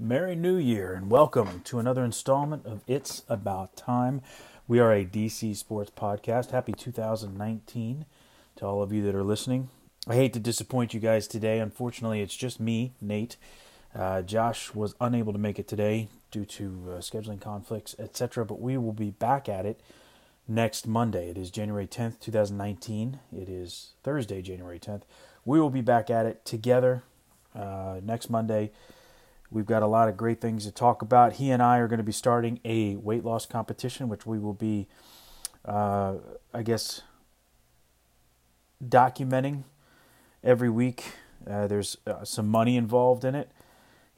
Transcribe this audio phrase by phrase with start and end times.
[0.00, 4.22] Merry New Year and welcome to another installment of It's About Time.
[4.68, 6.52] We are a DC sports podcast.
[6.52, 8.04] Happy 2019
[8.54, 9.70] to all of you that are listening.
[10.06, 11.58] I hate to disappoint you guys today.
[11.58, 13.36] Unfortunately, it's just me, Nate.
[13.92, 18.44] Uh, Josh was unable to make it today due to uh, scheduling conflicts, etc.
[18.44, 19.80] But we will be back at it
[20.46, 21.28] next Monday.
[21.28, 23.18] It is January 10th, 2019.
[23.32, 25.02] It is Thursday, January 10th.
[25.44, 27.02] We will be back at it together
[27.52, 28.70] uh, next Monday.
[29.50, 31.34] We've got a lot of great things to talk about.
[31.34, 34.52] He and I are going to be starting a weight loss competition, which we will
[34.52, 34.88] be,
[35.64, 36.16] uh,
[36.52, 37.02] I guess,
[38.86, 39.64] documenting
[40.44, 41.12] every week.
[41.48, 43.50] Uh, there's uh, some money involved in it.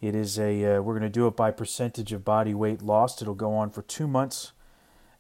[0.01, 3.23] It is a uh, we're going to do it by percentage of body weight lost.
[3.23, 4.53] It'll go on for two months,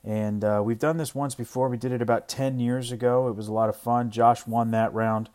[0.02, 1.68] and uh, we've done this once before.
[1.68, 3.28] We did it about ten years ago.
[3.28, 4.10] It was a lot of fun.
[4.10, 5.28] Josh won that round.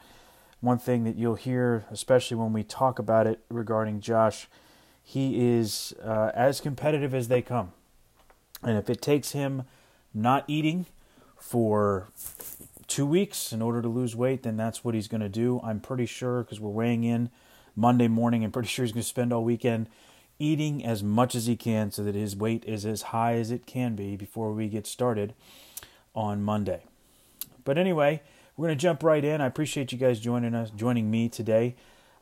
[0.62, 4.48] One thing that you'll hear, especially when we talk about it regarding Josh,
[5.08, 7.72] he is uh, as competitive as they come,
[8.64, 9.64] and if it takes him
[10.14, 10.88] not eating
[11.38, 12.08] for
[12.88, 15.62] two weeks in order to lose weight, then that's what he's going to do.
[15.64, 17.30] I'm pretty sure because we're weighing in
[17.76, 18.44] Monday morning.
[18.44, 19.90] I'm pretty sure he's going to spend all weekend
[20.40, 23.66] eating as much as he can so that his weight is as high as it
[23.66, 25.34] can be before we get started
[26.14, 26.82] on Monday.
[27.64, 28.22] But anyway,
[28.58, 29.42] we're going to jump right in.
[29.42, 31.76] I appreciate you guys joining us, joining me today.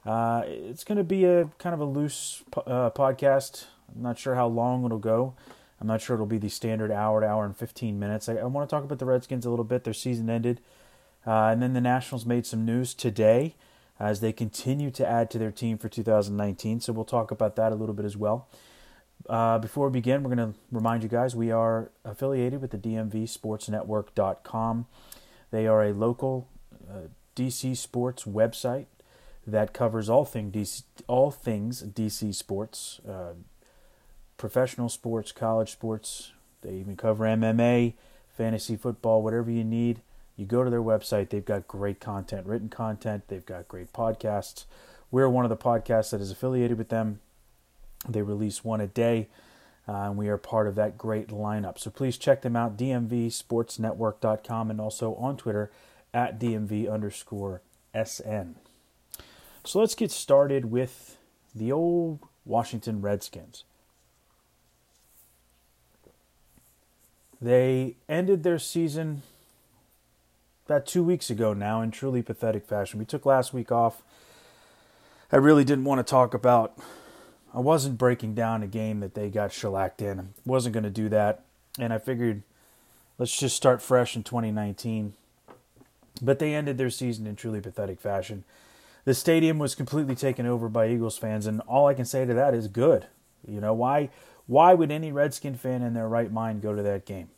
[0.05, 3.65] Uh, it's going to be a kind of a loose uh, podcast.
[3.95, 5.35] I'm not sure how long it'll go.
[5.79, 8.27] I'm not sure it'll be the standard hour to hour and 15 minutes.
[8.29, 9.83] I, I want to talk about the Redskins a little bit.
[9.83, 10.61] Their season ended,
[11.25, 13.55] uh, and then the Nationals made some news today
[13.99, 16.81] as they continue to add to their team for 2019.
[16.81, 18.47] So we'll talk about that a little bit as well.
[19.29, 22.77] Uh, before we begin, we're going to remind you guys we are affiliated with the
[22.77, 24.85] DMVSportsNetwork.com.
[25.51, 26.47] They are a local
[26.89, 28.87] uh, DC sports website
[29.45, 33.33] that covers all thing DC, all things DC sports, uh,
[34.37, 36.31] professional sports, college sports.
[36.61, 37.93] They even cover MMA,
[38.35, 40.01] fantasy football, whatever you need.
[40.37, 44.65] You go to their website, they've got great content, written content, they've got great podcasts.
[45.11, 47.19] We're one of the podcasts that is affiliated with them.
[48.09, 49.27] They release one a day,
[49.87, 51.77] uh, and we are part of that great lineup.
[51.77, 55.71] So please check them out, dmvsportsnetwork.com, and also on Twitter
[56.13, 57.61] at dmv underscore
[58.05, 58.55] sn.
[59.65, 61.17] So let's get started with
[61.55, 63.63] the old Washington Redskins.
[67.41, 69.21] They ended their season
[70.65, 72.99] about two weeks ago now in truly pathetic fashion.
[72.99, 74.01] We took last week off.
[75.31, 76.77] I really didn't want to talk about.
[77.53, 80.19] I wasn't breaking down a game that they got shellacked in.
[80.19, 81.43] I wasn't going to do that.
[81.79, 82.43] And I figured
[83.17, 85.13] let's just start fresh in 2019.
[86.21, 88.43] But they ended their season in truly pathetic fashion.
[89.05, 92.33] The stadium was completely taken over by Eagles fans, and all I can say to
[92.33, 93.07] that is good.
[93.45, 94.09] You know why?
[94.47, 97.29] Why would any Redskin fan in their right mind go to that game?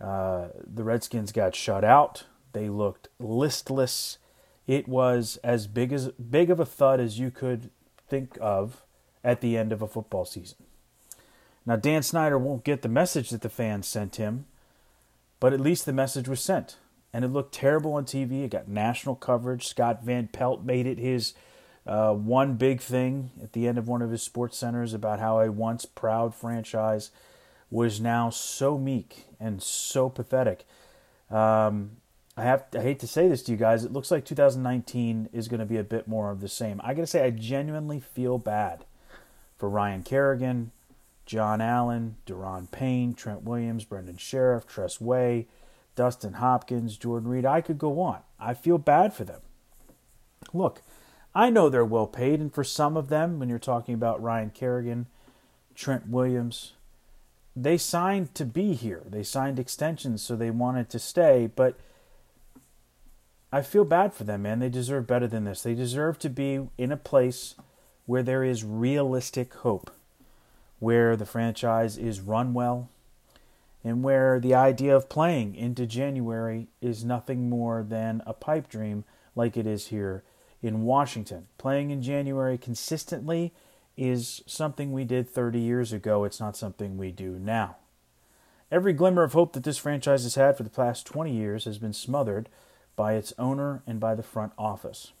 [0.00, 2.24] Uh, the Redskins got shut out.
[2.52, 4.18] They looked listless.
[4.66, 7.70] It was as big as big of a thud as you could
[8.08, 8.82] think of
[9.22, 10.58] at the end of a football season.
[11.66, 14.46] Now Dan Snyder won't get the message that the fans sent him,
[15.38, 16.76] but at least the message was sent.
[17.12, 18.44] And it looked terrible on TV.
[18.44, 19.66] It got national coverage.
[19.66, 21.34] Scott Van Pelt made it his
[21.86, 25.40] uh, one big thing at the end of one of his sports centers about how
[25.40, 27.10] a once proud franchise
[27.70, 30.64] was now so meek and so pathetic.
[31.30, 31.92] Um,
[32.36, 33.84] I have I hate to say this to you guys.
[33.84, 36.80] It looks like 2019 is going to be a bit more of the same.
[36.82, 38.84] I got to say I genuinely feel bad
[39.58, 40.72] for Ryan Kerrigan,
[41.26, 45.46] John Allen, Da'Ron Payne, Trent Williams, Brandon Scherff, Tress Way,
[46.00, 47.44] Dustin Hopkins, Jordan Reed.
[47.44, 48.20] I could go on.
[48.38, 49.42] I feel bad for them.
[50.54, 50.80] Look,
[51.34, 54.48] I know they're well paid, and for some of them, when you're talking about Ryan
[54.48, 55.08] Kerrigan,
[55.74, 56.72] Trent Williams,
[57.54, 59.02] they signed to be here.
[59.06, 61.50] They signed extensions, so they wanted to stay.
[61.54, 61.78] But
[63.52, 64.60] I feel bad for them, man.
[64.60, 65.62] They deserve better than this.
[65.62, 67.56] They deserve to be in a place
[68.06, 69.90] where there is realistic hope,
[70.78, 72.88] where the franchise is run well,
[73.82, 79.04] and where the idea of playing into January is nothing more than a pipe dream
[79.34, 80.22] like it is here
[80.62, 81.46] in Washington.
[81.56, 83.52] Playing in January consistently
[83.96, 86.24] is something we did 30 years ago.
[86.24, 87.76] It's not something we do now.
[88.70, 91.78] Every glimmer of hope that this franchise has had for the past 20 years has
[91.78, 92.48] been smothered
[92.94, 95.12] by its owner and by the front office.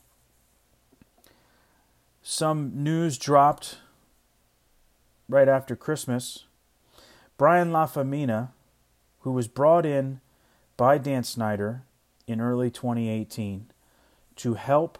[2.22, 3.78] Some news dropped
[5.28, 6.44] right after Christmas.
[7.40, 8.50] Brian LaFemina,
[9.20, 10.20] who was brought in
[10.76, 11.84] by Dan Snyder
[12.26, 13.70] in early 2018
[14.36, 14.98] to help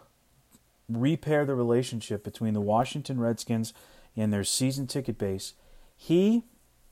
[0.89, 3.75] repair the relationship between the Washington Redskins
[4.17, 5.53] and their season ticket base,
[5.95, 6.43] he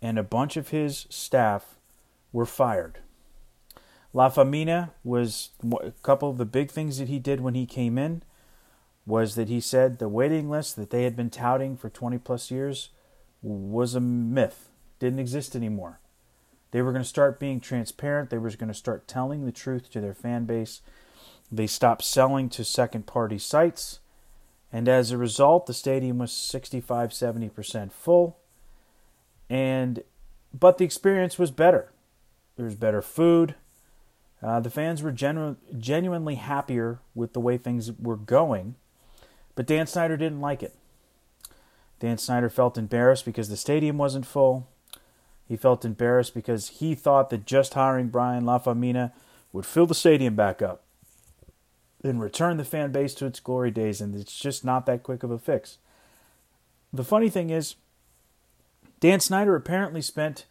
[0.03, 1.79] and a bunch of his staff
[2.31, 2.99] were fired.
[4.13, 5.49] Lafemina was
[5.81, 8.21] a couple of the big things that he did when he came in
[9.07, 12.51] was that he said the waiting list that they had been touting for 20 plus
[12.51, 12.89] years
[13.41, 14.68] was a myth,
[14.99, 15.99] didn't exist anymore.
[16.71, 18.29] They were going to start being transparent.
[18.29, 20.81] They were going to start telling the truth to their fan base.
[21.51, 23.99] They stopped selling to second party sites.
[24.71, 28.37] And as a result, the stadium was 65 70% full.
[29.49, 30.03] And
[30.53, 31.91] but the experience was better.
[32.55, 33.55] There was better food.
[34.41, 38.75] Uh, the fans were genu- genuinely happier with the way things were going,
[39.55, 40.75] but Dan Snyder didn't like it.
[41.99, 44.67] Dan Snyder felt embarrassed because the stadium wasn't full.
[45.49, 49.11] He felt embarrassed because he thought that just hiring Brian Lafemina
[49.51, 50.83] would fill the stadium back up
[52.03, 55.23] and return the fan base to its glory days, and it's just not that quick
[55.23, 55.79] of a fix.
[56.93, 57.75] The funny thing is,
[58.99, 60.45] Dan Snyder apparently spent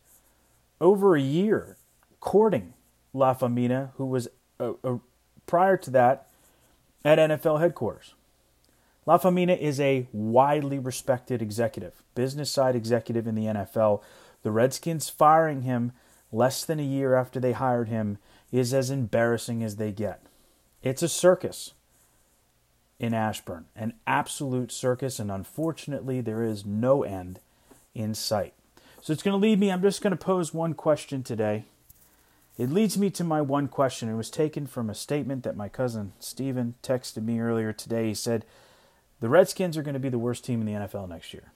[0.81, 1.77] over a year
[2.19, 2.75] courting
[3.15, 4.29] Lafemina, who was
[4.59, 4.99] uh, uh,
[5.47, 6.29] prior to that
[7.05, 8.15] at NFL headquarters.
[9.07, 14.03] Lafemina is a widely respected executive, business side executive in the NFL.
[14.43, 15.93] The Redskins firing him
[16.33, 18.19] less than a year after they hired him
[18.53, 20.23] is as embarrassing as they get.
[20.83, 21.75] It's a circus
[22.99, 27.41] in Ashburn, an absolute circus, and unfortunately, there is no end
[27.95, 28.55] in sight.
[29.01, 31.65] So it's going to lead me, I'm just going to pose one question today.
[32.57, 34.09] It leads me to my one question.
[34.09, 38.09] It was taken from a statement that my cousin Steven texted me earlier today.
[38.09, 38.45] He said,
[39.21, 41.53] The Redskins are going to be the worst team in the NFL next year.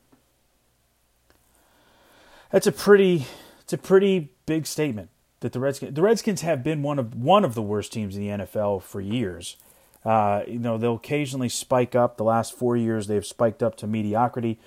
[2.53, 3.27] That's a pretty
[3.63, 5.09] it's a pretty big statement
[5.41, 8.23] that the Redskins the Redskins have been one of one of the worst teams in
[8.23, 9.57] the NFL for years.
[10.05, 12.19] Uh, you know they'll occasionally spike up.
[12.19, 14.61] The last four years they've spiked up to mediocrity,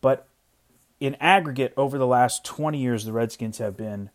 [0.00, 0.26] but
[0.98, 4.08] in aggregate over the last 20 years the Redskins have been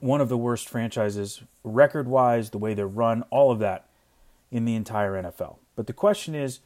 [0.00, 3.86] one of the worst franchises record wise, the way they're run, all of that
[4.50, 5.58] in the entire NFL.
[5.76, 6.58] But the question is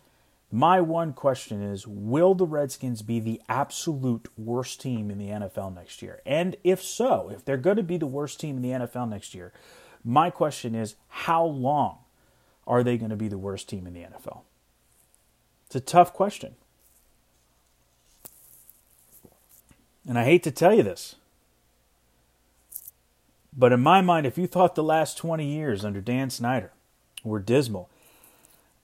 [0.51, 5.75] my one question is Will the Redskins be the absolute worst team in the NFL
[5.75, 6.21] next year?
[6.25, 9.35] And if so, if they're going to be the worst team in the NFL next
[9.35, 9.53] year,
[10.05, 11.99] my question is How long
[12.67, 14.41] are they going to be the worst team in the NFL?
[15.67, 16.55] It's a tough question.
[20.09, 21.17] And I hate to tell you this,
[23.57, 26.71] but in my mind, if you thought the last 20 years under Dan Snyder
[27.25, 27.91] were dismal,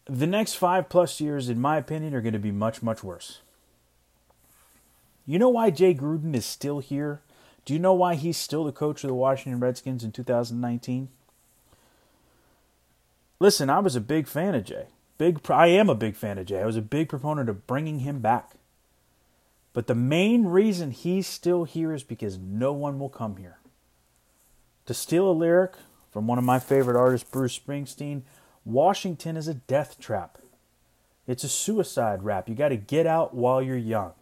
[0.06, 3.40] the next five plus years, in my opinion, are going to be much, much worse.
[5.26, 7.20] You know why Jay Gruden is still here?
[7.64, 11.08] Do you know why he's still the coach of the Washington Redskins in 2019?
[13.38, 14.87] Listen, I was a big fan of Jay.
[15.19, 16.60] Big, I am a big fan of Jay.
[16.60, 18.52] I was a big proponent of bringing him back.
[19.72, 23.58] But the main reason he's still here is because no one will come here.
[24.87, 25.75] To steal a lyric
[26.10, 28.22] from one of my favorite artists, Bruce Springsteen,
[28.64, 30.38] Washington is a death trap.
[31.26, 32.48] It's a suicide rap.
[32.48, 34.12] You got to get out while you're young.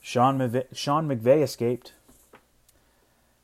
[0.00, 1.92] Sean, McVay, Sean McVay escaped.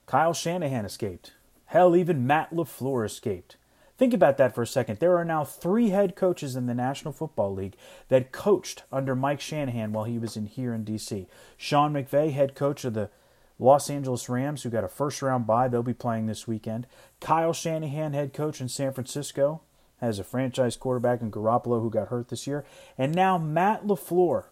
[0.07, 1.33] Kyle Shanahan escaped.
[1.67, 3.57] Hell, even Matt LaFleur escaped.
[3.97, 4.99] Think about that for a second.
[4.99, 7.77] There are now three head coaches in the National Football League
[8.09, 11.27] that coached under Mike Shanahan while he was in here in D.C.
[11.57, 13.11] Sean McVay, head coach of the
[13.59, 16.87] Los Angeles Rams, who got a first round bye, they'll be playing this weekend.
[17.21, 19.61] Kyle Shanahan, head coach in San Francisco,
[20.01, 22.65] has a franchise quarterback in Garoppolo who got hurt this year.
[22.99, 24.45] And now Matt LaFleur,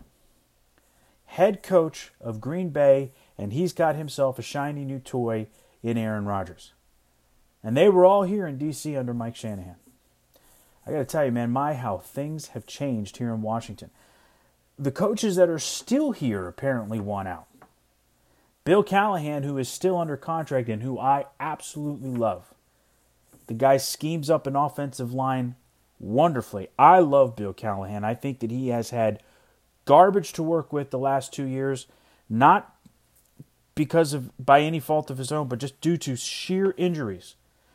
[1.26, 5.48] head coach of Green Bay, and he's got himself a shiny new toy
[5.82, 6.72] in Aaron Rodgers.
[7.62, 8.96] And they were all here in D.C.
[8.96, 9.76] under Mike Shanahan.
[10.86, 13.90] I got to tell you, man, my how things have changed here in Washington.
[14.78, 17.46] The coaches that are still here apparently want out.
[18.64, 22.54] Bill Callahan, who is still under contract and who I absolutely love.
[23.46, 25.56] The guy schemes up an offensive line
[25.98, 26.68] wonderfully.
[26.78, 28.04] I love Bill Callahan.
[28.04, 29.22] I think that he has had
[29.84, 31.86] garbage to work with the last two years,
[32.28, 32.76] not
[33.74, 37.34] because of by any fault of his own, but just due to sheer injuries.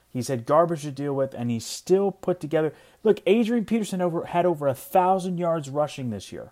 [0.10, 2.74] He's had garbage to deal with, and he's still put together.
[3.04, 6.52] Look, Adrian Peterson over had over a thousand yards rushing this year,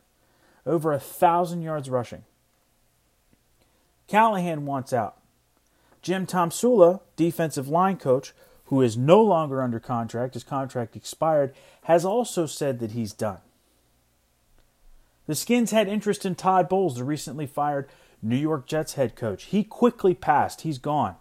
[0.66, 2.24] over a thousand yards rushing.
[4.08, 5.18] Callahan wants out.
[6.02, 8.34] Jim Tomsula, defensive line coach,
[8.66, 13.40] who is no longer under contract, his contract expired, has also said that he's done.
[15.28, 17.90] The Skins had interest in Todd Bowles, the recently fired
[18.22, 19.46] New York Jets head coach.
[19.46, 20.62] He quickly passed.
[20.62, 21.16] He's gone.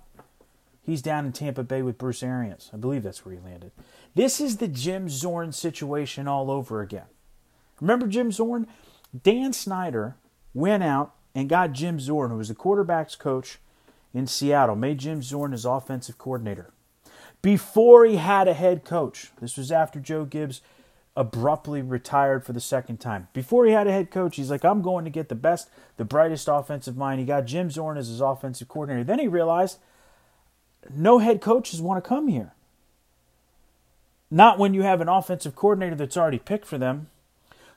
[0.82, 2.70] He's down in Tampa Bay with Bruce Arians.
[2.72, 3.72] I believe that's where he landed.
[4.14, 7.06] This is the Jim Zorn situation all over again.
[7.80, 8.66] Remember Jim Zorn?
[9.22, 10.16] Dan Snyder
[10.52, 13.58] went out and got Jim Zorn, who was the quarterback's coach
[14.12, 16.70] in Seattle, made Jim Zorn his offensive coordinator.
[17.42, 20.62] Before he had a head coach, this was after Joe Gibbs
[21.16, 23.28] abruptly retired for the second time.
[23.32, 26.04] Before he had a head coach, he's like, I'm going to get the best, the
[26.04, 27.20] brightest offensive mind.
[27.20, 29.04] He got Jim Zorn as his offensive coordinator.
[29.04, 29.78] Then he realized
[30.90, 32.52] no head coaches want to come here.
[34.30, 37.08] Not when you have an offensive coordinator that's already picked for them.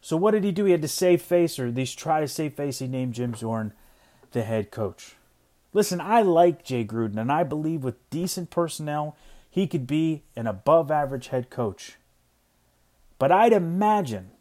[0.01, 0.65] So what did he do?
[0.65, 2.79] He had to save face, or at least try to save face.
[2.79, 3.73] He named Jim Zorn
[4.31, 5.15] the head coach.
[5.73, 9.15] Listen, I like Jay Gruden, and I believe with decent personnel,
[9.49, 11.97] he could be an above average head coach.
[13.19, 14.31] But I'd imagine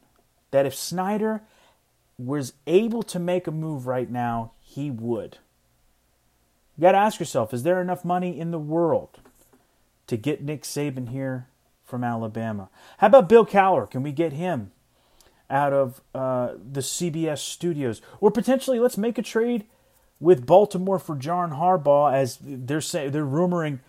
[0.50, 1.42] that if Snyder
[2.18, 5.38] was able to make a move right now, he would.
[6.76, 9.20] You got to ask yourself is there enough money in the world
[10.06, 11.48] to get Nick Saban here
[11.84, 12.68] from Alabama?
[12.98, 13.90] How about Bill Cowher?
[13.90, 14.72] Can we get him
[15.50, 18.00] out of uh, the CBS studios?
[18.20, 19.64] Or potentially, let's make a trade
[20.20, 23.80] with Baltimore for John Harbaugh, as they're saying, they're rumoring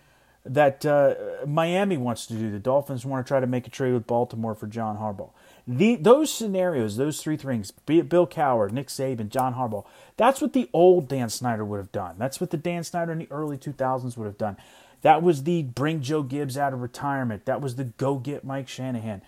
[0.44, 1.14] that uh,
[1.46, 2.50] Miami wants to do.
[2.50, 5.30] The Dolphins want to try to make a trade with Baltimore for John Harbaugh.
[5.66, 9.84] The, those scenarios, those three things, be it Bill Cowher, Nick Saban, John Harbaugh,
[10.16, 12.14] that's what the old Dan Snyder would have done.
[12.18, 14.56] That's what the Dan Snyder in the early 2000s would have done.
[15.02, 17.44] That was the bring Joe Gibbs out of retirement.
[17.44, 19.22] That was the go get Mike Shanahan.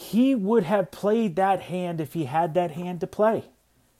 [0.00, 3.44] He would have played that hand if he had that hand to play.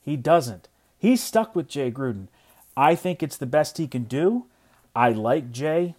[0.00, 0.66] He doesn't.
[0.98, 2.28] He's stuck with Jay Gruden.
[2.74, 4.46] I think it's the best he can do.
[4.96, 5.94] I like Jay.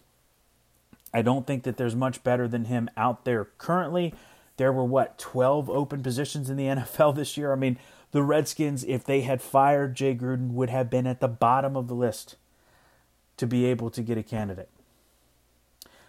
[1.14, 4.16] I don't think that there's much better than him out there currently.
[4.58, 7.52] There were, what, 12 open positions in the NFL this year?
[7.52, 7.78] I mean,
[8.12, 11.88] the Redskins, if they had fired Jay Gruden, would have been at the bottom of
[11.88, 12.38] the list
[13.38, 14.70] to be able to get a candidate.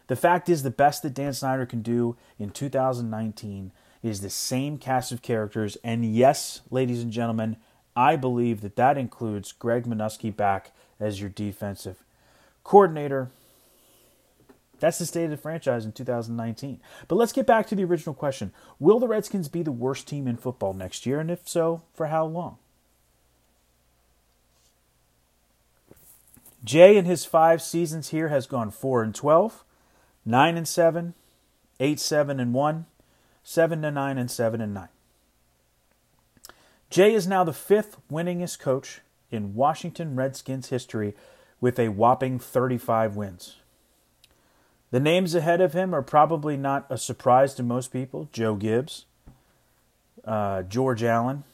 [0.06, 3.70] The fact is, the best that Dan Snyder can do in 2019
[4.02, 5.76] is the same cast of characters.
[5.84, 7.56] And yes, ladies and gentlemen,
[7.94, 12.02] I believe that that includes Greg Manusky back as your defensive
[12.64, 13.30] coordinator.
[14.80, 16.80] That's the state of the franchise in 2019.
[17.06, 20.26] But let's get back to the original question Will the Redskins be the worst team
[20.26, 21.20] in football next year?
[21.20, 22.58] And if so, for how long?
[26.64, 29.64] Jay in his five seasons here has gone 4 and 12,
[30.24, 31.14] 9 and 7,
[31.80, 32.86] 8 7 and 1,
[33.42, 34.88] 7 to 9 and 7 and 9.
[36.90, 41.14] Jay is now the fifth winningest coach in Washington Redskins history
[41.60, 43.56] with a whopping 35 wins.
[44.90, 49.06] The names ahead of him are probably not a surprise to most people Joe Gibbs,
[50.24, 51.44] uh, George Allen,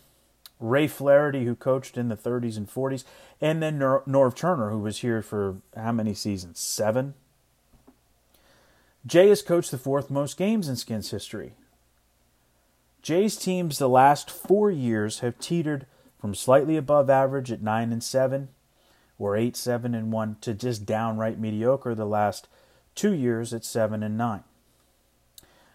[0.59, 3.04] Ray Flaherty, who coached in the 30s and 40s,
[3.40, 6.59] and then Nor- Norv Turner, who was here for how many seasons?
[6.59, 7.14] Seven?
[9.07, 11.52] Jay has coached the fourth most games in Skins history.
[13.02, 15.87] Jay's teams the last four years have teetered
[16.21, 18.49] from slightly above average at 9 and 7
[19.19, 22.49] or 8 7 and 1 to just downright mediocre the last
[22.95, 24.43] two years at 7 and 9.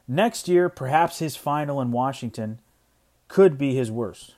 [0.07, 2.59] Next year, perhaps his final in Washington
[3.27, 4.35] could be his worst.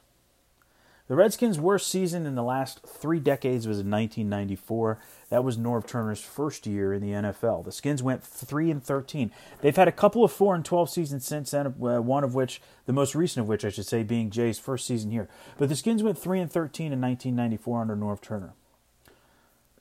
[1.08, 5.00] The Redskins' worst season in the last three decades was in 1994.
[5.29, 7.65] That was Norv Turner's first year in the NFL.
[7.65, 9.32] The Skins went 3 and 13.
[9.62, 12.62] They've had a couple of 4 and 12 seasons since then, uh, one of which,
[12.86, 15.27] the most recent of which I should say, being Jay's first season here.
[15.58, 18.53] But the Skins went 3 and 13 in 1994 under Norv Turner.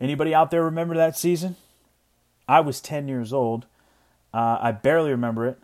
[0.01, 1.57] Anybody out there remember that season?
[2.49, 3.67] I was 10 years old.
[4.33, 5.59] Uh, I barely remember it.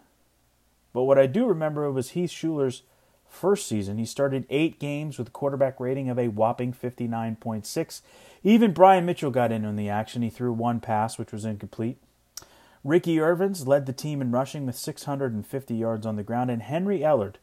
[0.92, 2.82] But what I do remember was Heath Shuler's
[3.28, 3.99] first season.
[3.99, 8.02] He started eight games with a quarterback rating of a whopping 59.6.
[8.42, 10.23] Even Brian Mitchell got in on the action.
[10.23, 11.99] He threw one pass, which was incomplete.
[12.82, 17.00] Ricky Ervins led the team in rushing with 650 yards on the ground, and Henry
[17.00, 17.35] Ellard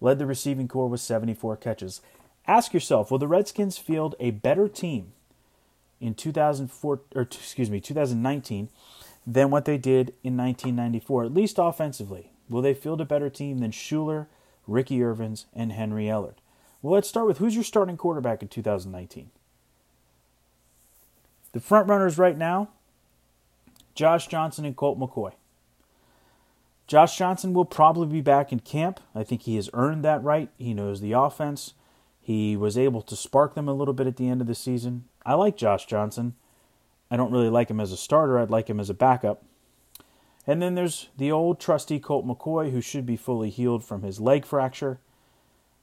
[0.00, 2.00] led the receiving corps with 74 catches.
[2.46, 5.12] Ask yourself, will the Redskins field a better team
[6.00, 8.68] in 2004 or excuse me 2019
[9.26, 13.58] than what they did in 1994 at least offensively will they field a better team
[13.58, 14.26] than Shuler,
[14.66, 16.36] Ricky Ervins and Henry Ellard
[16.82, 19.30] well let's start with who's your starting quarterback in 2019
[21.58, 22.68] the front runners right now
[23.94, 25.32] Josh Johnson and Colt McCoy
[26.86, 30.50] Josh Johnson will probably be back in camp I think he has earned that right
[30.56, 31.74] he knows the offense
[32.28, 35.04] he was able to spark them a little bit at the end of the season.
[35.24, 36.34] I like Josh Johnson.
[37.10, 38.38] I don't really like him as a starter.
[38.38, 39.42] I'd like him as a backup.
[40.46, 44.20] And then there's the old trusty Colt McCoy, who should be fully healed from his
[44.20, 44.98] leg fracture.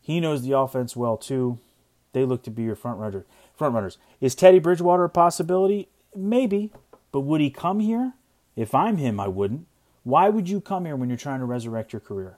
[0.03, 1.57] He knows the offense well too.
[2.13, 3.25] They look to be your front runner.
[3.55, 3.97] Front runners.
[4.19, 5.87] Is Teddy Bridgewater a possibility?
[6.15, 6.71] Maybe,
[7.11, 8.13] but would he come here?
[8.55, 9.67] If I'm him, I wouldn't.
[10.03, 12.37] Why would you come here when you're trying to resurrect your career?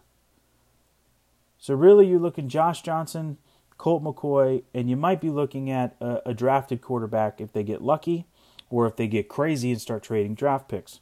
[1.60, 3.38] So really, you're looking Josh Johnson,
[3.78, 7.82] Colt McCoy, and you might be looking at a, a drafted quarterback if they get
[7.82, 8.26] lucky,
[8.70, 11.00] or if they get crazy and start trading draft picks.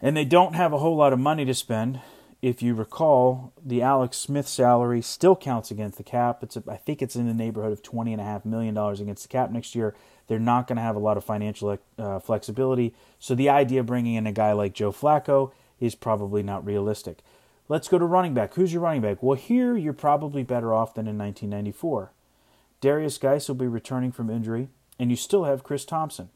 [0.00, 2.00] And they don't have a whole lot of money to spend.
[2.44, 6.42] If you recall, the Alex Smith salary still counts against the cap.
[6.42, 9.00] It's a, I think it's in the neighborhood of twenty and a half million dollars
[9.00, 9.94] against the cap next year.
[10.26, 12.94] They're not going to have a lot of financial uh, flexibility.
[13.18, 17.20] So the idea of bringing in a guy like Joe Flacco is probably not realistic.
[17.66, 18.52] Let's go to running back.
[18.52, 19.22] Who's your running back?
[19.22, 22.12] Well, here you're probably better off than in 1994.
[22.82, 26.28] Darius Guice will be returning from injury, and you still have Chris Thompson.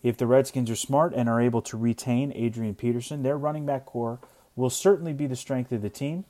[0.00, 3.84] If the Redskins are smart and are able to retain Adrian Peterson, their running back
[3.84, 4.20] core
[4.60, 6.24] will certainly be the strength of the team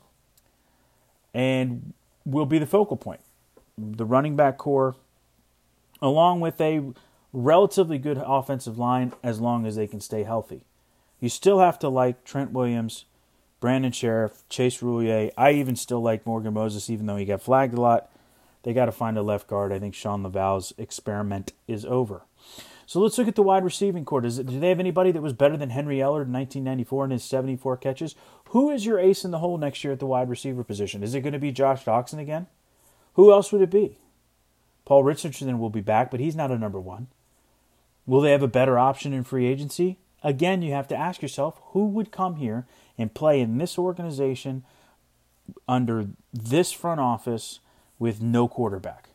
[1.34, 1.92] and
[2.24, 3.20] will be the focal point.
[3.76, 4.94] The running back core,
[6.00, 6.92] along with a
[7.32, 10.64] relatively good offensive line, as long as they can stay healthy.
[11.20, 13.04] You still have to like Trent Williams,
[13.60, 15.30] Brandon Scherff, Chase Roullier.
[15.36, 18.10] I even still like Morgan Moses, even though he got flagged a lot.
[18.62, 19.72] They got to find a left guard.
[19.72, 22.22] I think Shawn Lauvao's experiment is over.
[22.90, 24.26] So let's look at the wide receiving core.
[24.26, 27.22] It, do they have anybody that was better than Henry Ellard in 1994 in his
[27.22, 28.16] 74 catches?
[28.46, 31.04] Who is your ace in the hole next year at the wide receiver position?
[31.04, 32.48] Is it going to be Josh Doctson again?
[33.14, 33.98] Who else would it be?
[34.84, 37.06] Paul Richardson will be back, but he's not a number one.
[38.06, 39.98] Will they have a better option in free agency?
[40.24, 42.66] Again, you have to ask yourself who would come here
[42.98, 44.64] and play in this organization
[45.68, 47.60] under this front office
[48.00, 49.09] with no quarterback?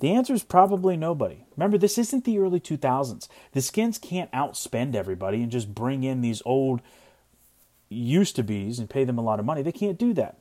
[0.00, 1.44] The answer is probably nobody.
[1.56, 3.28] Remember, this isn't the early 2000s.
[3.52, 6.80] The Skins can't outspend everybody and just bring in these old
[7.88, 9.62] used to bees and pay them a lot of money.
[9.62, 10.36] They can't do that.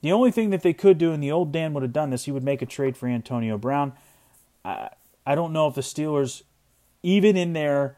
[0.00, 2.24] The only thing that they could do, and the old Dan would have done this,
[2.24, 3.92] he would make a trade for Antonio Brown.
[4.64, 4.88] I,
[5.26, 6.42] I don't know if the Steelers,
[7.02, 7.96] even in their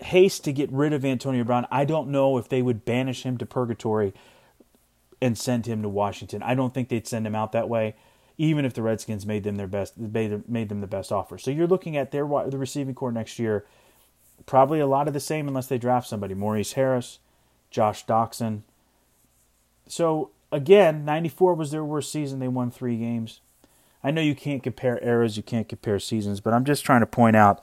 [0.00, 3.38] haste to get rid of Antonio Brown, I don't know if they would banish him
[3.38, 4.12] to purgatory
[5.20, 6.42] and send him to Washington.
[6.42, 7.94] I don't think they'd send him out that way
[8.42, 11.38] even if the Redskins made them their best made them the best offer.
[11.38, 13.64] So you're looking at their the receiving core next year,
[14.46, 16.34] probably a lot of the same unless they draft somebody.
[16.34, 17.20] Maurice Harris,
[17.70, 18.62] Josh Doctson.
[19.86, 22.40] So again, 94 was their worst season.
[22.40, 23.38] They won 3 games.
[24.02, 27.06] I know you can't compare eras, you can't compare seasons, but I'm just trying to
[27.06, 27.62] point out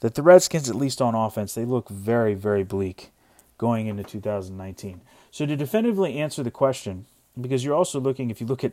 [0.00, 3.12] that the Redskins at least on offense, they look very very bleak
[3.58, 5.02] going into 2019.
[5.30, 7.06] So to definitively answer the question,
[7.40, 8.72] because you're also looking if you look at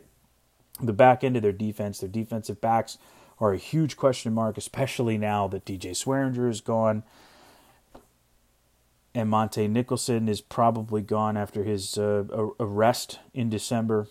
[0.80, 2.98] the back end of their defense, their defensive backs
[3.40, 7.02] are a huge question mark, especially now that DJ Swearinger is gone.
[9.14, 12.24] And Montae Nicholson is probably gone after his uh,
[12.58, 14.08] arrest in December.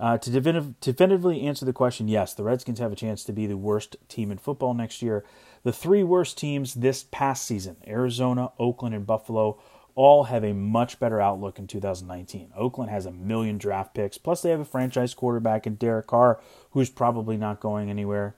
[0.00, 3.58] Uh, to definitively answer the question, yes, the Redskins have a chance to be the
[3.58, 5.24] worst team in football next year.
[5.62, 9.60] The three worst teams this past season Arizona, Oakland, and Buffalo
[9.94, 12.52] all have a much better outlook in 2019.
[12.56, 16.40] Oakland has a million draft picks, plus they have a franchise quarterback in Derek Carr,
[16.72, 18.34] who's probably not going anywhere.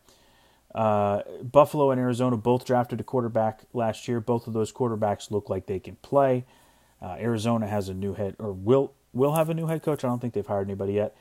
[0.74, 4.20] Uh, Buffalo and Arizona both drafted a quarterback last year.
[4.20, 6.44] Both of those quarterbacks look like they can play.
[7.00, 10.04] Uh, Arizona has a new head, or will will have a new head coach.
[10.04, 11.14] I don't think they've hired anybody yet.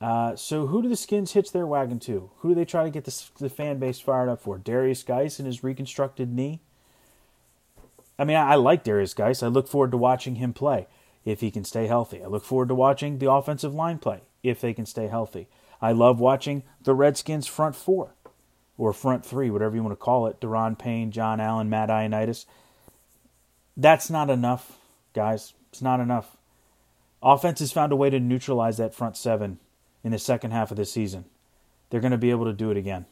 [0.00, 2.30] Uh, so who do the Skins hitch their wagon to?
[2.38, 4.58] Who do they try to get the, the fan base fired up for?
[4.58, 6.60] Darius Guice and his reconstructed knee?
[8.18, 9.42] I mean, I, I like Darius Guice.
[9.42, 10.86] I look forward to watching him play
[11.24, 12.22] if he can stay healthy.
[12.22, 15.48] I look forward to watching the offensive line play if they can stay healthy.
[15.80, 18.14] I love watching the Redskins front four
[18.76, 20.40] or front three, whatever you want to call it.
[20.40, 22.46] Da'Ron Payne, John Allen, Matt Ioannidis.
[23.76, 24.78] That's not enough,
[25.14, 25.54] guys.
[25.70, 26.36] It's not enough.
[27.22, 29.58] Offense has found a way to neutralize that front seven
[30.02, 31.24] in the second half of the season.
[31.90, 33.06] They're going to be able to do it again,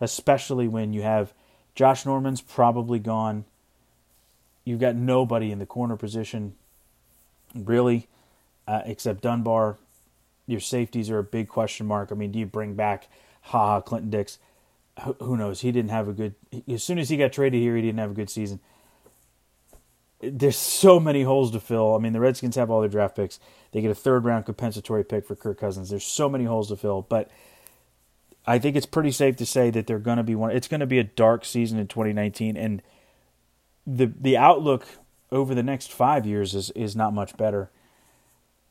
[0.00, 1.32] especially when you have
[1.74, 3.44] Josh Norman's probably gone.
[4.64, 6.54] You've got nobody in the corner position,
[7.54, 8.08] really,
[8.66, 9.78] uh, except Dunbar.
[10.46, 12.10] Your safeties are a big question mark.
[12.12, 13.08] I mean, do you bring back
[13.42, 14.38] Ha Ha Clinton Dix?
[15.02, 15.60] Who, who knows?
[15.60, 16.34] He didn't have a good.
[16.68, 18.60] As soon as he got traded here, he didn't have a good season.
[20.20, 21.96] There's so many holes to fill.
[21.96, 23.40] I mean, the Redskins have all their draft picks.
[23.72, 25.90] They get a third round compensatory pick for Kirk Cousins.
[25.90, 27.30] There's so many holes to fill, but
[28.46, 30.50] I think it's pretty safe to say that they're going to be one.
[30.50, 32.82] It's going to be a dark season in 2019, and
[33.86, 34.86] the the outlook
[35.30, 37.70] over the next five years is is not much better.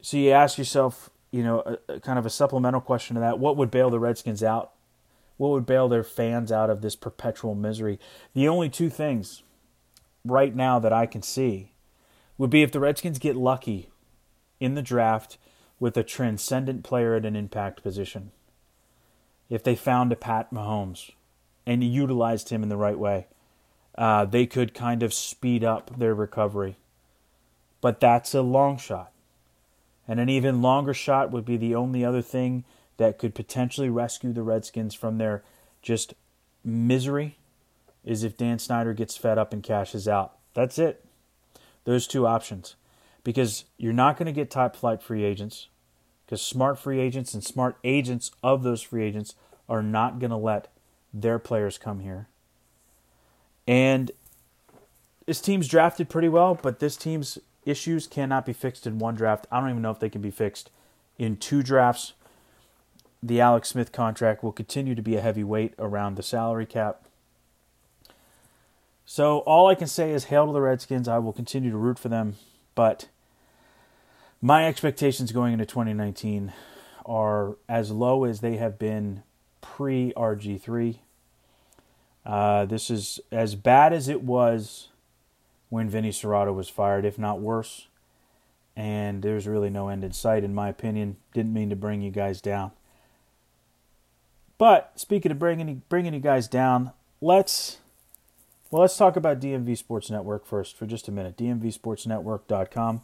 [0.01, 3.39] So you ask yourself, you know, a, a kind of a supplemental question to that:
[3.39, 4.71] What would bail the Redskins out?
[5.37, 7.99] What would bail their fans out of this perpetual misery?
[8.33, 9.43] The only two things
[10.23, 11.71] right now that I can see
[12.37, 13.89] would be if the Redskins get lucky
[14.59, 15.37] in the draft
[15.79, 18.31] with a transcendent player at an impact position.
[19.49, 21.11] If they found a Pat Mahomes
[21.65, 23.27] and utilized him in the right way
[23.95, 26.77] uh, they could kind of speed up their recovery.
[27.81, 29.11] But that's a long shot.
[30.07, 32.63] And an even longer shot would be the only other thing
[32.97, 35.43] that could potentially rescue the Redskins from their
[35.81, 36.13] just
[36.63, 37.37] misery
[38.03, 40.33] is if Dan Snyder gets fed up and cashes out.
[40.53, 41.05] That's it.
[41.85, 42.75] Those two options.
[43.23, 45.67] Because you're not going to get top flight free agents.
[46.25, 49.35] Because smart free agents and smart agents of those free agents
[49.69, 50.67] are not going to let
[51.13, 52.27] their players come here.
[53.71, 54.11] And
[55.25, 59.47] this team's drafted pretty well, but this team's issues cannot be fixed in one draft.
[59.49, 60.69] I don't even know if they can be fixed
[61.17, 62.11] in two drafts.
[63.23, 67.05] The Alex Smith contract will continue to be a heavy weight around the salary cap.
[69.05, 71.07] So all I can say is hail to the Redskins.
[71.07, 72.35] I will continue to root for them,
[72.75, 73.07] but
[74.41, 76.51] my expectations going into 2019
[77.05, 79.23] are as low as they have been
[79.61, 80.97] pre RG3.
[82.25, 84.89] Uh, this is as bad as it was
[85.69, 87.87] when Vinny Cerrato was fired, if not worse.
[88.75, 91.17] And there's really no end in sight, in my opinion.
[91.33, 92.71] Didn't mean to bring you guys down.
[94.57, 97.79] But speaking of bringing bringing you guys down, let's
[98.69, 101.35] well let's talk about DMV Sports Network first for just a minute.
[101.35, 103.01] DMVSportsNetwork.com,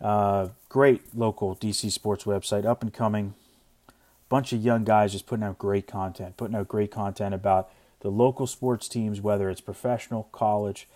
[0.00, 3.34] uh, great local DC sports website, up and coming.
[4.28, 7.70] Bunch of young guys just putting out great content, putting out great content about
[8.06, 10.86] the local sports teams, whether it's professional, college,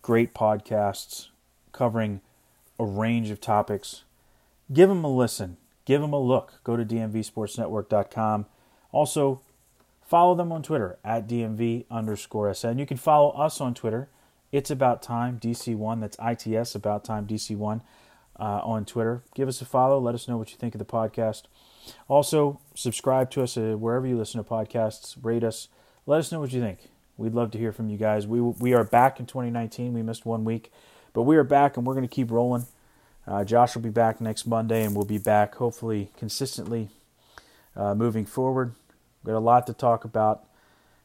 [0.00, 1.28] great podcasts
[1.72, 2.22] covering
[2.78, 4.04] a range of topics.
[4.72, 5.58] Give them a listen.
[5.84, 6.54] Give them a look.
[6.64, 8.46] Go to dmvsportsnetwork.com.
[8.92, 9.42] Also,
[10.06, 12.78] follow them on Twitter at dmv underscore sn.
[12.78, 14.08] You can follow us on Twitter.
[14.52, 16.00] It's about time DC1.
[16.00, 17.82] That's ITS about time DC1
[18.40, 19.22] uh, on Twitter.
[19.34, 19.98] Give us a follow.
[19.98, 21.42] Let us know what you think of the podcast.
[22.08, 25.18] Also, subscribe to us uh, wherever you listen to podcasts.
[25.22, 25.68] Rate us.
[26.04, 26.78] Let us know what you think.
[27.16, 28.26] We'd love to hear from you guys.
[28.26, 29.92] We we are back in 2019.
[29.92, 30.72] We missed one week,
[31.12, 32.66] but we are back and we're going to keep rolling.
[33.24, 36.88] Uh, Josh will be back next Monday, and we'll be back hopefully consistently
[37.76, 38.74] uh, moving forward.
[39.22, 40.44] We've got a lot to talk about.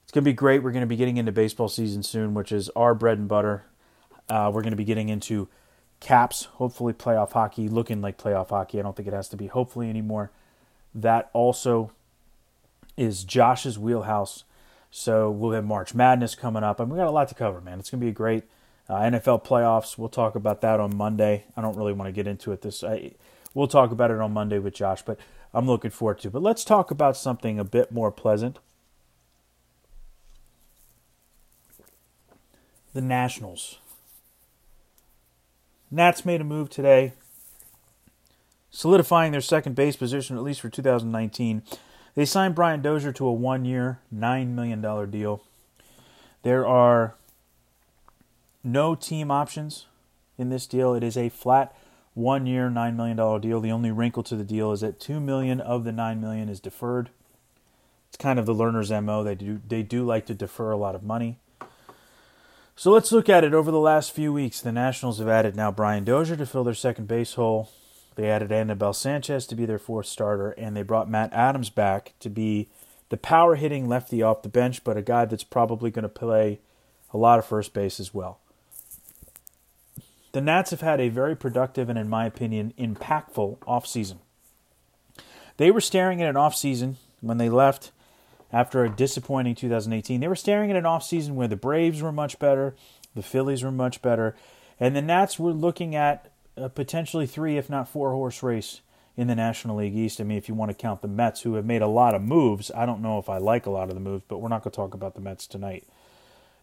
[0.04, 0.64] It's going to be great.
[0.64, 3.66] We're going to be getting into baseball season soon, which is our bread and butter.
[4.28, 5.48] Uh, we're going to be getting into
[6.00, 8.80] caps, hopefully playoff hockey, looking like playoff hockey.
[8.80, 10.32] I don't think it has to be hopefully anymore.
[10.96, 11.92] That also
[12.96, 14.44] is Josh's wheelhouse.
[14.90, 17.80] So we'll have March Madness coming up, and we got a lot to cover, man.
[17.80, 18.44] It's going to be a great.
[18.90, 19.98] Uh, NFL playoffs.
[19.98, 21.44] We'll talk about that on Monday.
[21.58, 22.86] I don't really want to get into it this.
[22.86, 23.12] I,
[23.54, 25.20] we'll talk about it on Monday with Josh, but
[25.54, 26.30] I'm looking forward to.
[26.30, 28.60] But let's talk about something a bit more pleasant.
[32.94, 33.80] The Nationals.
[35.92, 37.14] Nats made a move today,
[38.70, 41.64] solidifying their second base position at least for 2019
[42.18, 45.44] they signed Brian Dozier to a one year, $9 million deal.
[46.42, 47.14] There are
[48.64, 49.86] no team options
[50.36, 50.96] in this deal.
[50.96, 51.76] It is a flat
[52.16, 53.62] one year, $9 million deal.
[53.62, 56.60] The only wrinkle to the deal is that 2 million of the 9 million is
[56.60, 57.12] deferred.
[58.08, 59.24] It's kind of the Lerners' MO.
[59.24, 61.38] They do, they do like to defer a lot of money.
[62.76, 63.54] So let's look at it.
[63.54, 66.74] Over the last few weeks, the Nationals have added now Brian Dozier to fill their
[66.74, 67.70] second base hole.
[68.18, 72.14] They added Anibal Sanchez to be their fourth starter, and they brought Matt Adams back
[72.20, 72.68] to be
[73.10, 76.60] the power hitting lefty off the bench, but a guy that's probably going to play
[77.14, 78.40] a lot of first base as well.
[80.32, 84.18] The Nats have had a very productive and, in my opinion, impactful offseason.
[85.58, 87.92] They were staring at an offseason when they left
[88.52, 90.22] after a disappointing 2018.
[90.22, 92.76] They were staring at an offseason where the Braves were much better,
[93.14, 94.36] the Phillies were much better,
[94.80, 98.82] and the Nats were looking at a potentially three, if not four horse race
[99.16, 100.22] in the National League East.
[100.22, 102.22] I mean, if you want to count the Mets, who have made a lot of
[102.22, 104.64] moves, I don't know if I like a lot of the moves, but we're not
[104.64, 105.88] going to talk about the Mets tonight.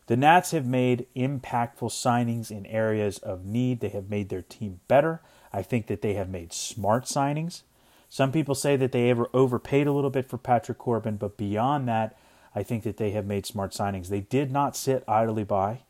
[0.07, 3.81] The Nats have made impactful signings in areas of need.
[3.81, 5.23] They have made their team better.
[5.53, 7.63] I think that they have made smart signings.
[8.09, 11.89] Some people say that they ever overpaid a little bit for Patrick Corbin, but beyond
[11.89, 12.17] that,
[12.55, 14.09] I think that they have made smart signings.
[14.09, 15.81] They did not sit idly by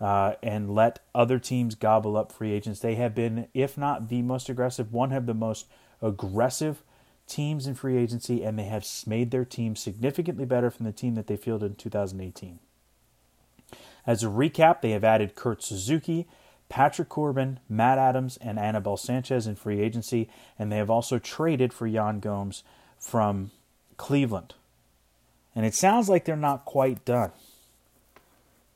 [0.00, 2.80] uh, and let other teams gobble up free agents.
[2.80, 5.66] They have been, if not the most aggressive, one of the most
[6.02, 6.82] aggressive
[7.26, 11.14] teams in free agency, and they have made their team significantly better from the team
[11.14, 12.58] that they fielded in 2018.
[14.06, 16.28] As a recap, they have added Kurt Suzuki,
[16.68, 20.28] Patrick Corbin, Matt Adams, and Anibal Sanchez in free agency,
[20.58, 22.62] and they have also traded for Yan Gomes
[22.98, 23.50] from
[23.96, 24.54] Cleveland.
[25.54, 27.32] And it sounds like they're not quite done.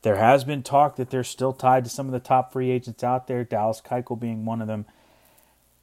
[0.03, 3.05] There has been talk that they're still tied to some of the top free agents
[3.05, 4.87] out there, Dallas Keuchel being one of them.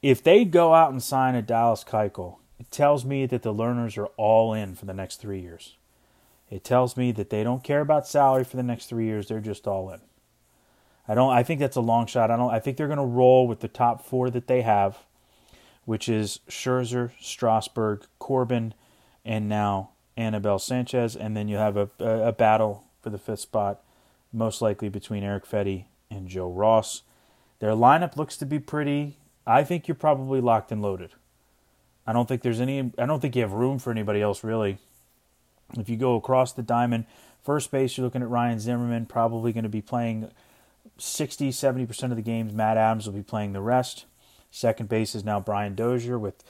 [0.02, 3.98] If they go out and sign a Dallas Keuchel, it tells me that the Lerners
[3.98, 5.78] are all in for the next three years.
[6.50, 9.40] It tells me that they don't care about salary for the next three years; they're
[9.40, 10.02] just all in.
[11.08, 11.32] I don't.
[11.34, 12.32] I think that's a long shot.
[12.32, 12.54] I don't.
[12.54, 14.98] I think they're going to roll with the top four that they have.
[15.86, 18.74] which is Scherzer, Strasburg, Corbin,
[19.24, 21.16] and now Anibal Sanchez.
[21.16, 23.82] And then you have a, a, a battle for the fifth spot,
[24.32, 27.04] most likely between Eric Fedde and Joe Ross.
[27.60, 29.18] Their lineup looks to be pretty.
[29.46, 31.12] I think you're probably locked and loaded.
[32.06, 32.92] I don't think there's any.
[32.98, 34.78] I don't think you have room for anybody else really.
[35.78, 37.06] If you go across the diamond,
[37.44, 40.32] first base, you're looking at Ryan Zimmerman, probably going to be playing
[40.98, 42.54] 60, 70% of the games.
[42.54, 44.06] Matt Adams will be playing the rest.
[44.50, 46.44] Second base is now Brian Dozier with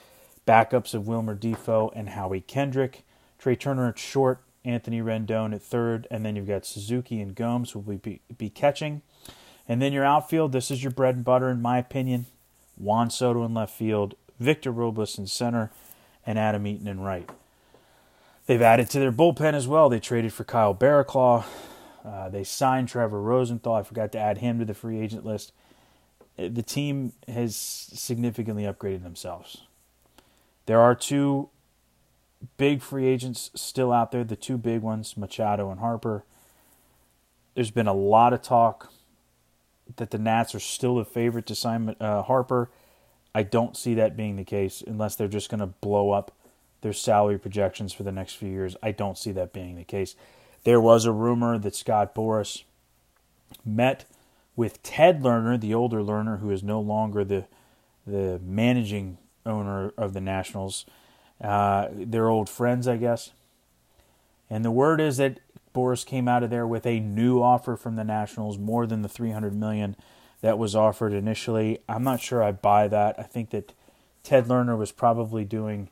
[0.46, 3.04] backups of Wilmer Difo and Howie Kendrick.
[3.38, 7.70] Trea Turner at short, Anthony Rendon at third, and then you've got Suzuki and Gomes
[7.70, 9.02] who will be, be catching.
[9.66, 12.26] And then your outfield, this is your bread and butter, in my opinion.
[12.76, 15.70] Juan Soto in left field, Victor Robles in center,
[16.26, 17.28] and Adam Eaton in right.
[18.46, 19.88] They've added to their bullpen as well.
[19.88, 21.44] They traded for Kyle Barraclough.
[22.04, 23.74] Uh, they signed Trevor Rosenthal.
[23.74, 25.52] I forgot to add him to the free agent list.
[26.38, 29.62] Uh, the team has significantly upgraded themselves.
[30.66, 31.50] There are two
[32.56, 36.24] big free agents still out there, the two big ones, Machado and Harper.
[37.54, 38.92] There's been a lot of talk
[39.96, 42.70] that the Nats are still the favorite to sign uh, Harper.
[43.34, 46.32] I don't see that being the case unless they're just going to blow up
[46.80, 48.76] their salary projections for the next few years.
[48.82, 50.14] I don't see that being the case.
[50.64, 52.62] There was a rumor that Scott Boras
[53.64, 54.04] met
[54.54, 57.46] with Ted Lerner, the older Lerner, who is no longer the
[58.06, 60.86] the managing owner of the Nationals.
[61.40, 63.30] Uh, they're old friends, I guess.
[64.50, 65.40] And the word is that
[65.74, 69.08] Boras came out of there with a new offer from the Nationals, more than the
[69.08, 69.96] 300 million
[70.40, 71.78] that was offered initially.
[71.88, 73.18] I'm not sure I buy that.
[73.18, 73.72] I think that
[74.22, 75.88] Ted Lerner was probably doing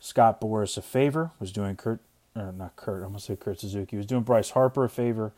[0.00, 2.00] Scott Boras a favor, was doing Kurt,
[2.34, 5.32] or not Kurt, I almost say Kurt Suzuki, was doing Bryce Harper a favor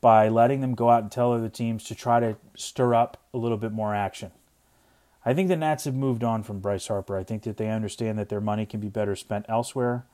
[0.00, 3.38] by letting them go out and tell other teams to try to stir up a
[3.38, 4.30] little bit more action.
[5.24, 7.16] I think the Nats have moved on from Bryce Harper.
[7.16, 10.04] I think that they understand that their money can be better spent elsewhere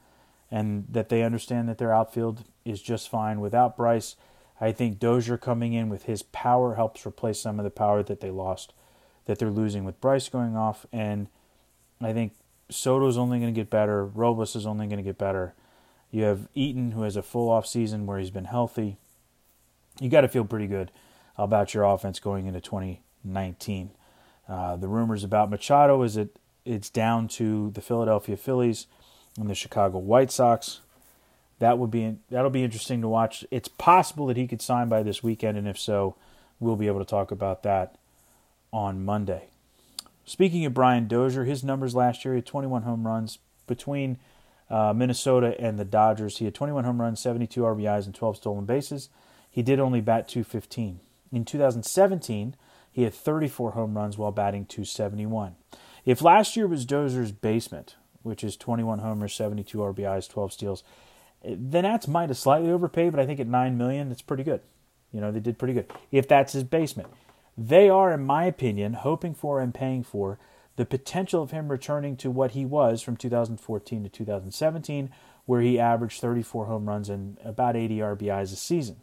[0.51, 4.17] and that they understand that their outfield is just fine without Bryce.
[4.61, 8.21] I think Dozier coming in with his power helps replace some of the power that
[8.21, 8.73] they lost,
[9.25, 10.87] that they're losing with Bryce going off.
[10.93, 11.29] And
[12.01, 12.35] I think
[12.69, 14.05] Soto's only going to get better.
[14.05, 15.55] Robles is only going to get better.
[16.11, 18.97] You have Eaton, who has a full off season where he's been healthy.
[20.01, 20.91] You got to feel pretty good
[21.37, 23.91] about your offense going into 2019.
[24.51, 28.87] Uh, the rumors about Machado is that it's down to the Philadelphia Phillies
[29.39, 30.81] and the Chicago White Sox
[31.61, 33.45] that would be that'll be interesting to watch.
[33.51, 36.17] It's possible that he could sign by this weekend, and if so,
[36.59, 37.97] we'll be able to talk about that
[38.73, 39.45] on Monday.
[40.25, 44.19] Speaking of Brian Dozier, his numbers last year, he had 21 home runs between
[44.71, 46.39] uh, Minnesota and the Dodgers.
[46.39, 49.09] He had 21 home runs, 72 RBIs, and 12 stolen bases.
[49.51, 51.01] He did only bat 215.
[51.33, 52.55] In 2017,
[52.91, 55.57] he had 34 home runs while batting 271.
[56.05, 60.85] If last year was Dozier's basement, which is 21 homers, 72 RBIs, 12 steals,
[61.45, 64.45] eh, then Nats might have slightly overpaid, but I think at nine million, it's pretty
[64.45, 64.61] good.
[65.13, 65.91] You know, they did pretty good.
[66.11, 67.09] If that's his basement,
[67.57, 70.39] they are, in my opinion, hoping for and paying for
[70.77, 75.11] the potential of him returning to what he was from 2014 to 2017,
[75.45, 79.03] where he averaged 34 home runs and about 80 RBIs a season.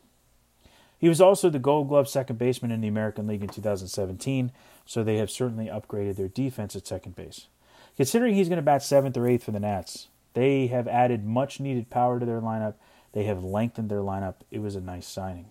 [1.00, 4.52] He was also the Gold Glove second baseman in the American League in 2017,
[4.86, 7.48] so they have certainly upgraded their defense at second base.
[7.96, 11.60] Considering he's going to bat seventh or eighth for the Nats, they have added much
[11.60, 12.76] needed power to their lineup.
[13.14, 14.36] They have lengthened their lineup.
[14.52, 15.48] It was a nice signing.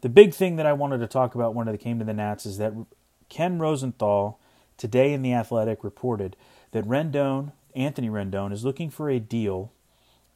[0.00, 2.44] The big thing that I wanted to talk about when it came to the Nats
[2.44, 2.74] is that
[3.28, 4.38] Ken Rosenthal
[4.76, 6.36] today in The Athletic reported
[6.72, 9.72] that Rendon, Anthony Rendon, is looking for a deal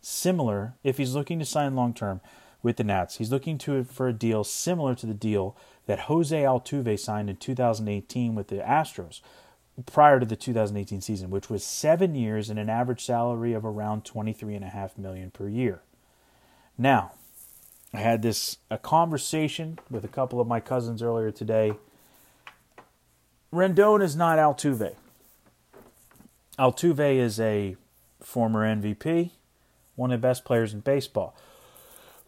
[0.01, 2.21] similar, if he's looking to sign long term
[2.63, 6.37] with the Nats, he's looking to for a deal similar to the deal that Jose
[6.37, 9.21] Altuve signed in 2018 with the Astros,
[9.87, 14.05] prior to the 2018 season, which was seven years and an average salary of around
[14.05, 15.83] 23.5 million per year.
[16.77, 17.13] Now,
[17.93, 21.75] I had this a conversation with a couple of my cousins earlier today.
[23.53, 24.95] Rendon is not Altuve.
[26.59, 27.77] Altuve is a
[28.21, 29.31] former MVP,
[29.95, 31.35] one of the best players in baseball.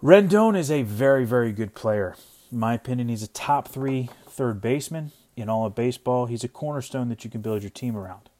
[0.02, 2.16] Rendon is a very, very good player.
[2.50, 6.24] In my opinion, he's a top three third baseman in all of baseball.
[6.24, 8.30] He's a cornerstone that you can build your team around.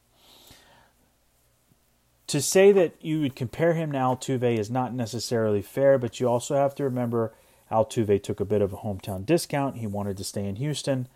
[2.27, 6.27] To say that you would compare him to Altuve is not necessarily fair, but you
[6.27, 7.33] also have to remember
[7.69, 9.77] Altuve took a bit of a hometown discount.
[9.77, 11.07] He wanted to stay in Houston.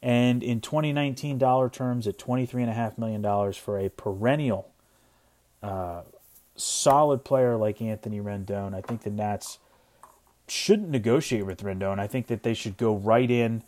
[0.00, 4.70] And in 2019 dollar terms, at $23.5 million for a perennial
[5.62, 6.02] uh,
[6.54, 9.58] solid player like Anthony Rendon, I think the Nats
[10.52, 11.98] shouldn't negotiate with Rendon.
[11.98, 13.62] I think that they should go right in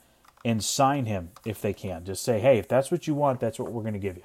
[0.44, 2.04] and sign him if they can.
[2.04, 4.24] Just say, hey, if that's what you want, that's what we're going to give you.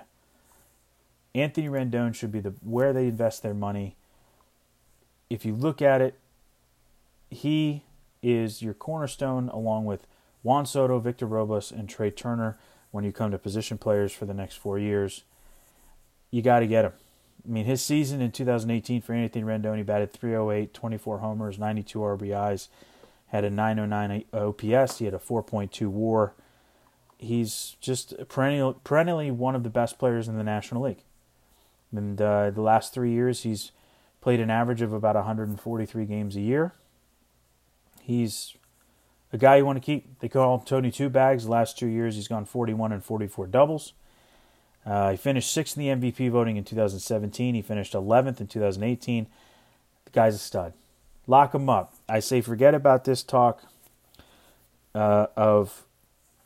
[1.34, 3.95] Anthony Rendon should be the where they invest their money.
[5.30, 6.19] If you look at it,
[7.30, 7.84] he
[8.22, 10.06] is your cornerstone along with
[10.43, 12.58] Juan Soto, Victor Robles, and Trea Turner
[12.91, 15.24] when you come to position players for the next four years.
[16.32, 16.93] You got to get him.
[17.45, 21.99] I mean, his season in 2018 for Anthony Rendon, he batted 308, 24 homers, 92
[21.99, 22.67] RBIs,
[23.28, 26.34] had a 909 OPS, he had a 4.2 WAR.
[27.17, 31.04] He's just perennial, perennially one of the best players in the National League.
[31.91, 33.71] And uh, the last three years, he's
[34.21, 36.73] played an average of about 143 games a year.
[38.02, 38.56] He's
[39.32, 40.19] a guy you want to keep.
[40.19, 41.45] They call him Tony Two Bags.
[41.45, 43.93] The last two years, he's gone 41 and 44 doubles.
[44.89, 47.54] Uh, he finished sixth in the MVP voting in 2017.
[47.54, 49.28] He finished 11th in 2018.
[50.06, 50.73] The guy's a stud.
[51.28, 51.93] Lock him up.
[52.10, 53.62] I say forget about this talk
[54.95, 55.86] uh, of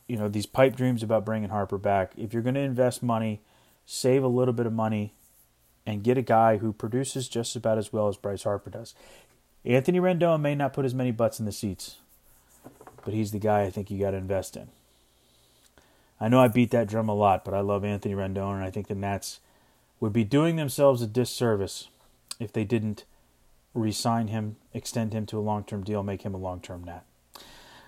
[0.06, 2.12] you know these pipe dreams about bringing Harper back.
[2.18, 3.40] If you're going to invest money,
[3.86, 5.14] save a little bit of money
[5.86, 8.94] and get a guy who produces just about as well as Bryce Harper does.
[9.64, 11.96] Anthony Rendon may not put as many butts in the seats,
[13.06, 14.68] but he's the guy I think you got to invest in.
[16.20, 18.70] I know I beat that drum a lot, but I love Anthony Rendon, and I
[18.70, 19.40] think the Nats
[20.00, 21.88] would be doing themselves a disservice
[22.38, 23.04] if they didn't
[23.74, 27.04] re-sign him, extend him to a long-term deal, make him a long-term Nat.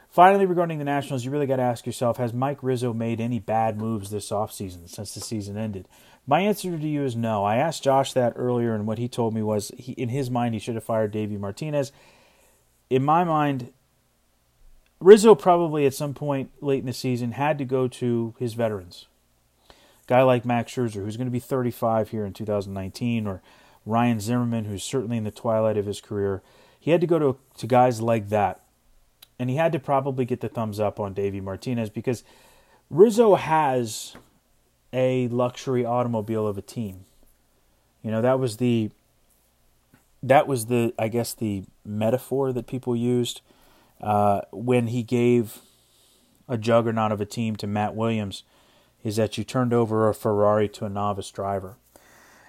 [0.09, 3.39] Finally, regarding the Nationals, you really got to ask yourself: Has Mike Rizzo made any
[3.39, 5.87] bad moves this offseason since the season ended?
[6.27, 7.45] My answer to you is no.
[7.45, 10.55] I asked Josh that earlier, and what he told me was, he, in his mind,
[10.55, 11.93] he should have fired Davey Martinez.
[12.89, 13.73] In my mind,
[15.07, 19.07] Rizzo probably at some point late in the season had to go to his veterans.
[20.09, 23.40] Guy like Max Scherzer, who's going to be 35 here in 2019, or
[23.85, 26.42] Ryan Zimmerman, who's certainly in the twilight of his career.
[26.81, 28.62] He had to go to, to guys like that.
[29.38, 32.25] And he had to probably get the thumbs up on Davey Martinez because
[32.90, 34.16] Rizzo has
[34.92, 37.05] a luxury automobile of a team.
[38.03, 38.90] You know, that was the
[40.21, 43.40] that was the I guess the metaphor that people used
[44.00, 45.61] uh, when he gave
[46.48, 48.44] a juggernaut of a team to Matt Williams
[49.02, 51.76] is that you turned over a Ferrari to a novice driver.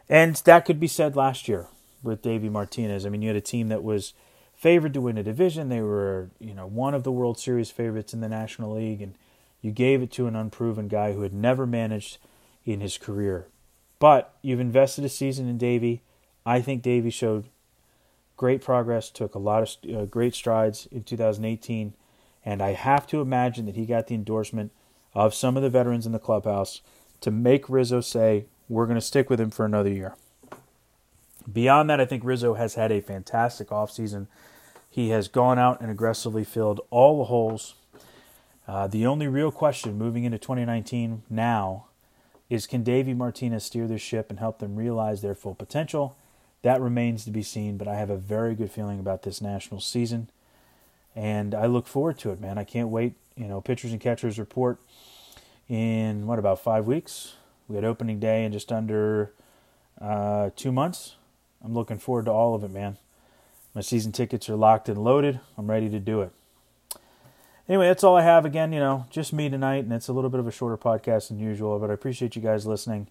[0.09, 1.67] And that could be said last year
[2.03, 3.05] with Davey Martinez.
[3.05, 4.13] I mean, you had a team that was
[4.55, 5.69] favored to win a division.
[5.69, 9.15] They were, you know, one of the World Series favorites in the National League, and
[9.61, 12.17] you gave it to an unproven guy who had never managed
[12.65, 13.47] in his career.
[13.99, 16.01] But you've invested a season in Davey.
[16.45, 17.49] I think Davey showed
[18.37, 21.93] great progress, took a lot of uh, great strides in 2018,
[22.45, 24.71] and I have to imagine that he got the endorsement
[25.13, 26.81] of some of the veterans in the clubhouse
[27.21, 30.15] to make Rizzo say, "We're going to stick with him for another year."
[31.51, 34.27] Beyond that, I think Rizzo has had a fantastic offseason.
[34.89, 37.75] He has gone out and aggressively filled all the holes.
[38.67, 41.85] Uh, the only real question moving into 2019 now
[42.49, 46.15] is can Davey Martinez steer this ship and help them realize their full potential?
[46.63, 49.79] That remains to be seen, but I have a very good feeling about this national
[49.79, 50.29] season.
[51.15, 52.57] And I look forward to it, man.
[52.57, 53.13] I can't wait.
[53.35, 54.79] You know, pitchers and catchers report
[55.69, 57.35] in what about five weeks?
[57.67, 59.31] We had opening day in just under
[59.99, 61.15] uh, two months.
[61.63, 62.97] I'm looking forward to all of it, man.
[63.73, 65.39] My season tickets are locked and loaded.
[65.57, 66.31] I'm ready to do it
[67.67, 68.45] anyway, that's all I have.
[68.45, 71.29] Again, you know, just me tonight, and it's a little bit of a shorter podcast
[71.29, 73.07] than usual, but I appreciate you guys listening.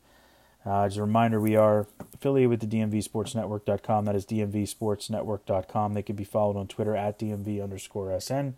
[0.64, 4.04] Uh, as a reminder, we are affiliated with the DMVSportsNetwork.com.
[4.04, 5.94] That is DMVSportsNetwork.com.
[5.94, 8.54] They can be followed on Twitter at DMV underscore SN.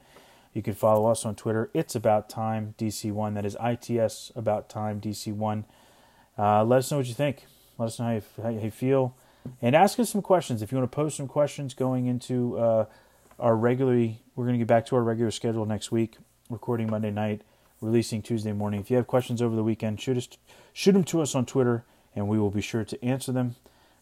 [0.54, 1.70] You can follow us on Twitter.
[1.74, 3.34] It's About Time DC1.
[3.34, 5.64] That is ITS About Time DC1.
[6.38, 7.44] Uh, let us know what you think.
[7.76, 9.14] Let us know how you, how you, feel.
[9.60, 10.62] And ask us some questions.
[10.62, 12.86] If you want to post some questions going into uh,
[13.38, 16.16] our regularly we're going to get back to our regular schedule next week,
[16.48, 17.42] recording Monday night,
[17.80, 18.80] releasing Tuesday morning.
[18.80, 20.28] If you have questions over the weekend, shoot us
[20.72, 23.56] shoot them to us on Twitter and we will be sure to answer them.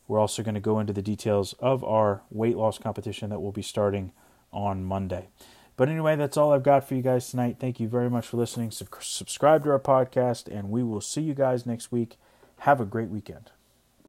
[0.09, 3.53] We're also going to go into the details of our weight loss competition that will
[3.53, 4.13] be starting
[4.53, 5.29] on Monday.
[5.77, 7.57] But anyway, that's all I've got for you guys tonight.
[7.61, 8.71] Thank you very much for listening.
[8.71, 12.17] Subscribe to our podcast, and we will see you guys next week.
[12.61, 13.51] Have a great weekend.